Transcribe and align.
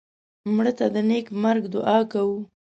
مړه 0.55 0.71
ته 0.77 0.85
د 0.93 0.97
نیک 1.09 1.27
مرګ 1.43 1.63
دعا 1.73 1.99
کوو 2.11 2.39